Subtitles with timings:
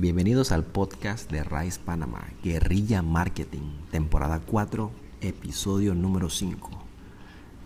[0.00, 6.70] Bienvenidos al podcast de Rice Panamá, Guerrilla Marketing, temporada 4, episodio número 5.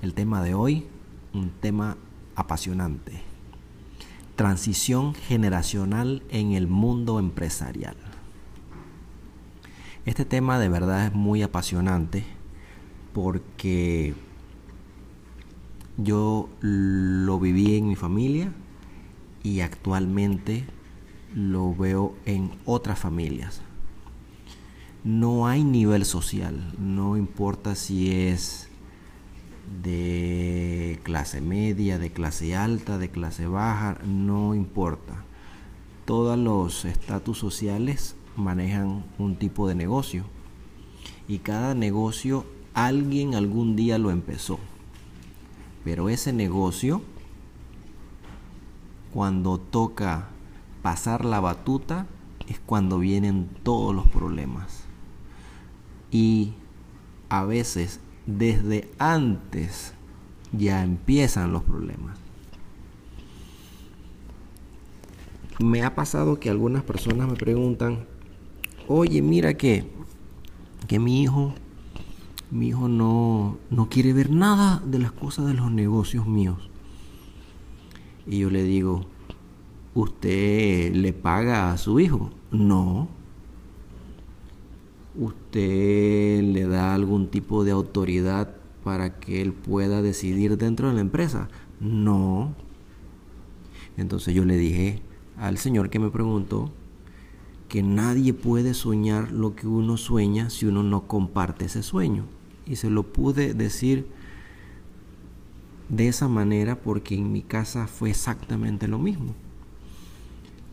[0.03, 0.89] El tema de hoy,
[1.33, 1.97] un tema
[2.35, 3.23] apasionante.
[4.35, 7.97] Transición generacional en el mundo empresarial.
[10.05, 12.25] Este tema de verdad es muy apasionante
[13.15, 14.15] porque
[15.97, 18.53] yo lo viví en mi familia
[19.45, 20.67] y actualmente
[21.37, 23.61] lo veo en otras familias.
[25.05, 28.69] No hay nivel social, no importa si es
[29.83, 35.25] de clase media, de clase alta, de clase baja, no importa.
[36.07, 40.25] Todos los estatus sociales manejan un tipo de negocio
[41.29, 44.59] y cada negocio alguien algún día lo empezó.
[45.85, 47.03] Pero ese negocio,
[49.13, 50.31] cuando toca
[50.87, 52.07] pasar la batuta
[52.47, 54.85] es cuando vienen todos los problemas.
[56.13, 56.53] Y
[57.29, 59.95] a veces desde antes
[60.53, 62.21] ya empiezan los problemas.
[65.59, 68.07] Me ha pasado que algunas personas me preguntan,
[68.87, 69.91] oye, mira que,
[70.87, 71.53] que mi hijo,
[72.53, 76.71] mi hijo no, no quiere ver nada de las cosas de los negocios míos.
[78.25, 79.05] Y yo le digo,
[79.97, 82.31] ¿Usted le paga a su hijo?
[82.51, 83.09] No.
[85.19, 91.01] ¿Usted le da algún tipo de autoridad para que él pueda decidir dentro de la
[91.01, 91.49] empresa?
[91.81, 92.55] No.
[93.97, 95.01] Entonces yo le dije
[95.39, 96.71] al señor que me preguntó
[97.71, 102.27] que nadie puede soñar lo que uno sueña si uno no comparte ese sueño.
[102.67, 104.09] Y se lo pude decir
[105.89, 109.35] de esa manera porque en mi casa fue exactamente lo mismo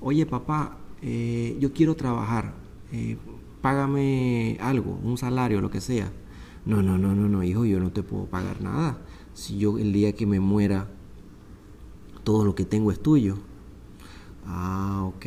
[0.03, 2.53] oye papá, eh, yo quiero trabajar,
[2.91, 3.17] eh,
[3.61, 6.11] págame algo, un salario, lo que sea.
[6.65, 8.97] No, no, no, no, no, hijo, yo no te puedo pagar nada.
[9.33, 10.89] Si yo el día que me muera,
[12.23, 13.37] todo lo que tengo es tuyo.
[14.45, 15.25] Ah, ok.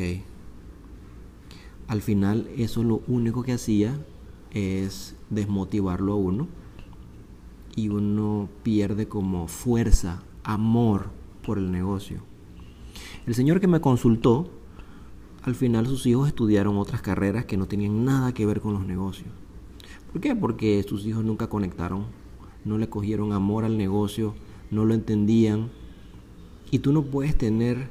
[1.89, 3.99] Al final eso lo único que hacía
[4.51, 6.49] es desmotivarlo a uno
[7.75, 11.11] y uno pierde como fuerza, amor
[11.45, 12.23] por el negocio.
[13.27, 14.51] El señor que me consultó
[15.47, 18.85] al final sus hijos estudiaron otras carreras que no tenían nada que ver con los
[18.85, 19.29] negocios.
[20.11, 20.35] ¿Por qué?
[20.35, 22.07] Porque sus hijos nunca conectaron,
[22.65, 24.35] no le cogieron amor al negocio,
[24.73, 25.71] no lo entendían.
[26.73, 27.89] Y tú no puedes tener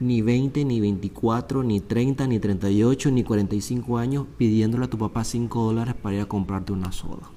[0.00, 5.22] ni 20, ni 24, ni 30, ni 38, ni 45 años pidiéndole a tu papá
[5.22, 7.30] 5 dólares para ir a comprarte una soda.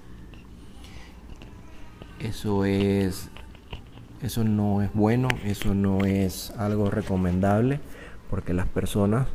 [2.20, 3.30] Eso es
[4.24, 7.81] eso no es bueno, eso no es algo recomendable
[8.31, 9.28] porque las personas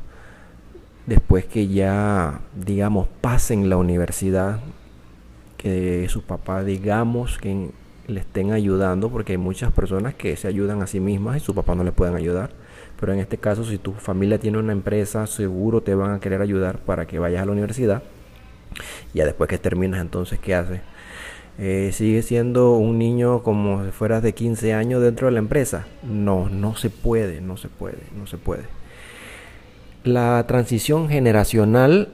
[1.09, 4.61] después que ya, digamos, pasen la universidad,
[5.57, 7.71] que su papá, digamos, que
[8.07, 11.55] le estén ayudando, porque hay muchas personas que se ayudan a sí mismas y su
[11.55, 12.51] papá no le pueden ayudar.
[13.01, 16.43] Pero en este caso, si tu familia tiene una empresa, seguro te van a querer
[16.43, 18.03] ayudar para que vayas a la universidad.
[19.15, 20.81] Ya después que terminas, entonces, ¿qué haces?
[21.59, 25.87] Eh, ¿Sigue siendo un niño como si fueras de 15 años dentro de la empresa?
[26.03, 28.65] No, no se puede, no se puede, no se puede.
[30.05, 32.09] La transición generacional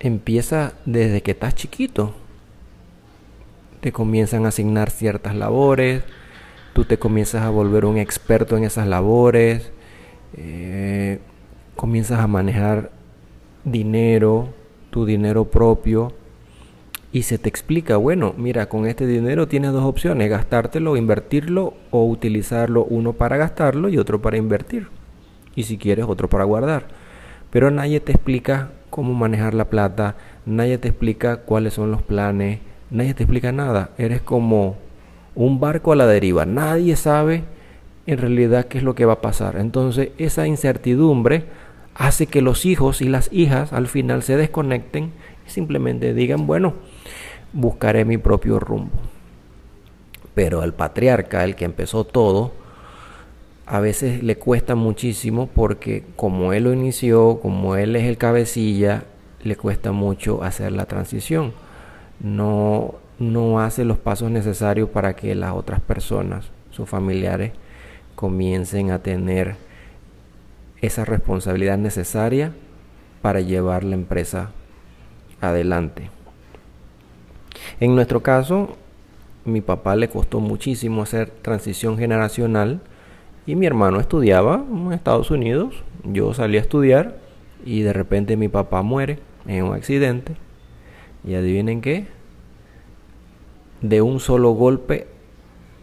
[0.00, 2.14] empieza desde que estás chiquito.
[3.80, 6.02] Te comienzan a asignar ciertas labores,
[6.72, 9.70] tú te comienzas a volver un experto en esas labores,
[10.36, 11.20] eh,
[11.76, 12.90] comienzas a manejar
[13.62, 14.48] dinero,
[14.90, 16.12] tu dinero propio,
[17.12, 22.04] y se te explica, bueno, mira, con este dinero tienes dos opciones, gastártelo, invertirlo o
[22.04, 24.88] utilizarlo uno para gastarlo y otro para invertir
[25.56, 26.86] y si quieres otro para guardar.
[27.50, 32.60] Pero nadie te explica cómo manejar la plata, nadie te explica cuáles son los planes,
[32.90, 33.90] nadie te explica nada.
[33.98, 34.76] Eres como
[35.34, 37.44] un barco a la deriva, nadie sabe
[38.06, 39.56] en realidad qué es lo que va a pasar.
[39.56, 41.44] Entonces esa incertidumbre
[41.94, 45.12] hace que los hijos y las hijas al final se desconecten
[45.46, 46.74] y simplemente digan, bueno,
[47.52, 48.92] buscaré mi propio rumbo.
[50.34, 52.52] Pero el patriarca, el que empezó todo,
[53.66, 59.04] a veces le cuesta muchísimo porque como él lo inició, como él es el cabecilla,
[59.42, 61.52] le cuesta mucho hacer la transición.
[62.20, 67.52] No, no hace los pasos necesarios para que las otras personas, sus familiares,
[68.14, 69.56] comiencen a tener
[70.80, 72.52] esa responsabilidad necesaria
[73.20, 74.52] para llevar la empresa
[75.40, 76.10] adelante.
[77.80, 78.76] En nuestro caso,
[79.44, 82.80] mi papá le costó muchísimo hacer transición generacional
[83.46, 87.18] y mi hermano estudiaba en Estados Unidos, yo salí a estudiar
[87.64, 90.34] y de repente mi papá muere en un accidente
[91.24, 92.06] y adivinen qué,
[93.82, 95.06] de un solo golpe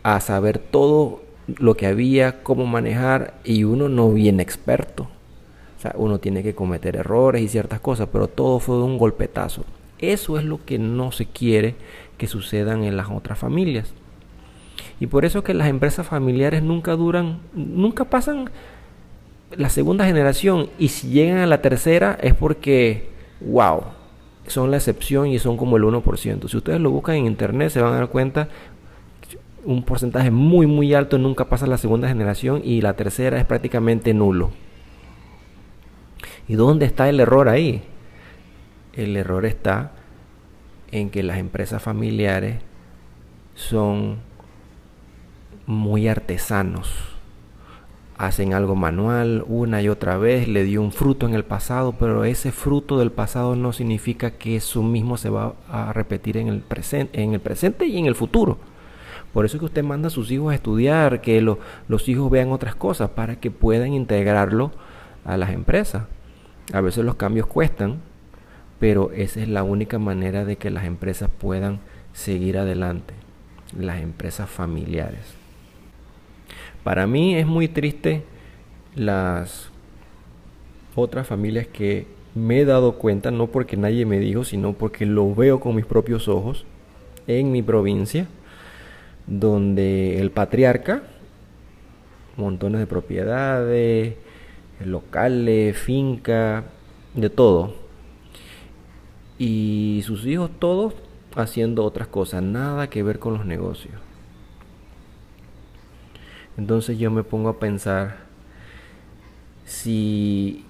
[0.04, 5.07] a saber todo lo que había, cómo manejar y uno no viene experto.
[5.77, 8.98] O sea, uno tiene que cometer errores y ciertas cosas, pero todo fue de un
[8.98, 9.63] golpetazo.
[10.00, 11.75] Eso es lo que no se quiere
[12.18, 13.94] que sucedan en las otras familias.
[15.00, 18.50] Y por eso que las empresas familiares nunca duran, nunca pasan
[19.52, 23.10] la segunda generación y si llegan a la tercera es porque,
[23.42, 23.84] wow,
[24.48, 26.48] son la excepción y son como el 1%.
[26.48, 28.50] Si ustedes lo buscan en internet se van a dar cuenta
[29.66, 34.14] un porcentaje muy muy alto nunca pasa la segunda generación y la tercera es prácticamente
[34.14, 34.52] nulo.
[36.48, 37.84] ¿Y dónde está el error ahí?
[38.94, 39.94] El error está
[40.92, 42.58] en que las empresas familiares
[43.56, 44.18] son
[45.65, 46.92] muy artesanos.
[48.18, 52.25] Hacen algo manual una y otra vez, le dio un fruto en el pasado, pero
[52.25, 56.62] ese fruto del pasado no significa que eso mismo se va a repetir en el,
[56.62, 58.57] presente, en el presente y en el futuro.
[59.33, 62.51] Por eso es que usted manda a sus hijos a estudiar, que los hijos vean
[62.51, 64.71] otras cosas para que puedan integrarlo
[65.25, 66.04] a las empresas.
[66.71, 68.00] A veces los cambios cuestan,
[68.80, 71.80] pero esa es la única manera de que las empresas puedan
[72.13, 73.16] seguir adelante,
[73.75, 75.43] las empresas familiares.
[76.83, 78.24] Para mí es muy triste
[78.95, 79.69] las
[80.95, 85.33] otras familias que me he dado cuenta, no porque nadie me dijo, sino porque lo
[85.33, 86.65] veo con mis propios ojos
[87.27, 88.27] en mi provincia,
[89.27, 91.03] donde el patriarca,
[92.35, 94.15] montones de propiedades,
[94.83, 96.65] locales, finca,
[97.13, 97.75] de todo,
[99.38, 100.95] y sus hijos todos
[101.35, 104.12] haciendo otras cosas, nada que ver con los negocios.
[106.58, 108.18] Entonces yo me pongo a pensar
[109.66, 110.66] si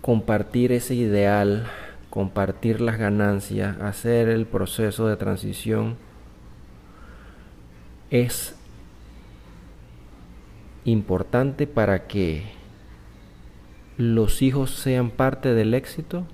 [0.00, 1.66] compartir ese ideal,
[2.10, 5.96] compartir las ganancias, hacer el proceso de transición
[8.10, 8.56] es
[10.84, 12.44] importante para que
[13.98, 16.24] los hijos sean parte del éxito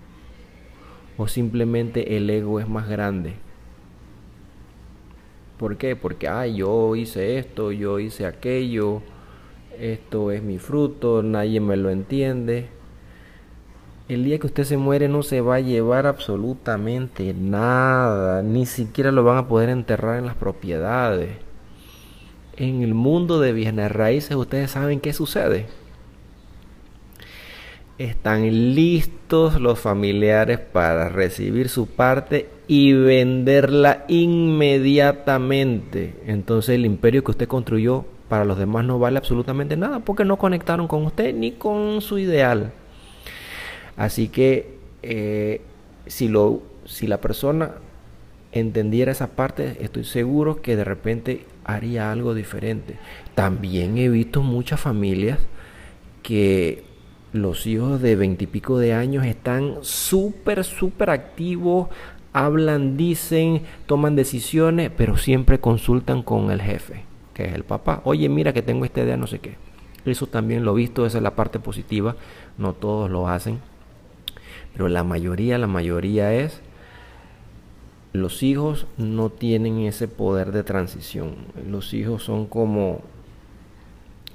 [1.17, 3.35] o simplemente el ego es más grande.
[5.65, 5.97] ¿Por qué?
[5.97, 9.01] Porque, ay, yo hice esto, yo hice aquello,
[9.81, 12.67] esto es mi fruto, nadie me lo entiende.
[14.11, 19.11] El día que usted se muere no se va a llevar absolutamente nada, ni siquiera
[19.11, 21.31] lo van a poder enterrar en las propiedades.
[22.57, 25.67] En el mundo de bienes raíces ustedes saben qué sucede
[27.99, 36.17] están listos los familiares para recibir su parte y venderla inmediatamente.
[36.27, 40.39] Entonces el imperio que usted construyó para los demás no vale absolutamente nada porque no
[40.39, 42.73] conectaron con usted ni con su ideal.
[43.97, 45.61] Así que eh,
[46.07, 47.73] si, lo, si la persona
[48.51, 52.97] entendiera esa parte, estoy seguro que de repente haría algo diferente.
[53.35, 55.39] También he visto muchas familias
[56.23, 56.94] que
[57.35, 61.89] los hijos de veintipico de años están súper, súper activos,
[62.33, 67.03] hablan, dicen, toman decisiones, pero siempre consultan con el jefe,
[67.35, 68.03] que es el papá.
[68.05, 69.57] Oye, mira que tengo esta idea, no sé qué.
[70.05, 72.15] Eso también lo he visto, esa es la parte positiva,
[72.57, 73.59] no todos lo hacen,
[74.73, 76.61] pero la mayoría, la mayoría es,
[78.13, 81.35] los hijos no tienen ese poder de transición.
[81.69, 83.01] Los hijos son como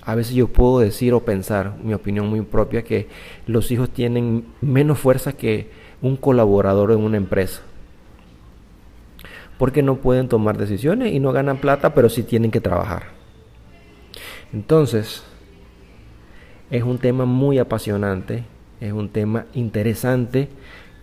[0.10, 3.08] a veces yo puedo decir o pensar, mi opinión muy propia, que
[3.46, 5.70] los hijos tienen menos fuerza que
[6.01, 7.62] un colaborador en una empresa.
[9.60, 13.04] Porque no pueden tomar decisiones y no ganan plata, pero sí tienen que trabajar.
[14.51, 15.24] Entonces,
[16.72, 18.46] es un tema muy apasionante,
[18.82, 20.50] es un tema interesante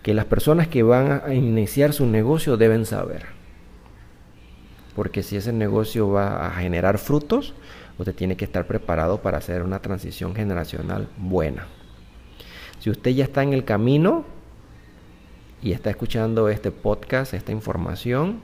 [0.03, 3.27] que las personas que van a iniciar su negocio deben saber.
[4.97, 7.53] Porque si ese negocio va a generar frutos,
[7.97, 11.67] usted tiene que estar preparado para hacer una transición generacional buena.
[12.79, 14.25] Si usted ya está en el camino
[15.61, 18.41] y está escuchando este podcast, esta información,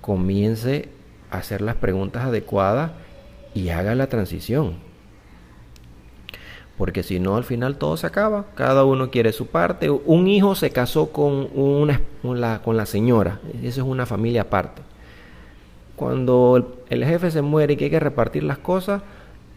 [0.00, 0.90] comience
[1.30, 2.92] a hacer las preguntas adecuadas
[3.54, 4.84] y haga la transición.
[6.76, 8.44] Porque si no, al final todo se acaba.
[8.54, 9.88] Cada uno quiere su parte.
[9.88, 13.40] Un hijo se casó con, una, con, la, con la señora.
[13.62, 14.82] Eso es una familia aparte
[15.96, 19.02] cuando el, jefe se muere y que hay que repartir las cosas,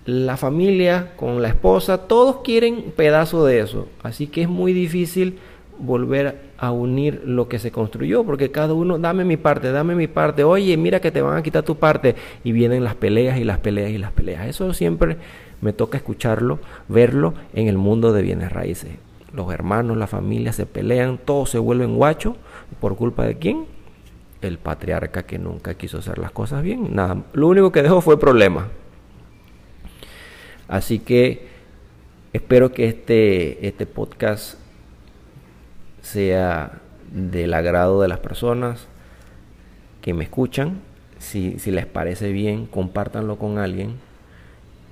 [0.05, 3.87] la familia con la esposa, todos quieren pedazo de eso.
[4.01, 5.37] Así que es muy difícil
[5.77, 10.07] volver a unir lo que se construyó, porque cada uno, dame mi parte, dame mi
[10.07, 13.43] parte, oye, mira que te van a quitar tu parte, y vienen las peleas y
[13.43, 14.47] las peleas y las peleas.
[14.47, 15.17] Eso siempre
[15.61, 18.91] me toca escucharlo, verlo en el mundo de bienes raíces.
[19.33, 22.35] los hermanos, la familia se pelean, todos se vuelven guachos.
[22.79, 23.65] ¿Por culpa de quién?
[24.41, 26.95] El patriarca que nunca quiso hacer las cosas bien.
[26.95, 28.69] Nada, lo único que dejó fue problema.
[30.69, 31.47] Así que
[32.31, 34.59] espero que este, este podcast
[36.01, 36.79] sea
[37.11, 38.87] del agrado de las personas
[40.01, 40.81] que me escuchan.
[41.17, 43.95] Si, si les parece bien, compártanlo con alguien.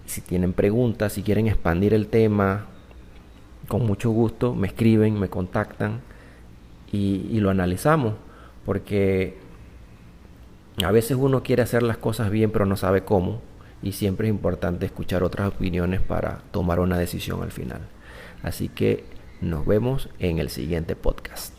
[0.08, 2.66] Si tienen preguntas, si quieren expandir el tema,
[3.68, 6.02] con mucho gusto me escriben, me contactan
[6.92, 8.14] y lo analizamos.
[8.68, 9.38] Porque
[10.86, 13.42] a veces uno quiere hacer las cosas bien pero no sabe cómo
[13.82, 17.82] y siempre es importante escuchar otras opiniones para tomar una decisión al final.
[18.44, 19.04] Así que
[19.42, 21.57] nos vemos en el siguiente podcast.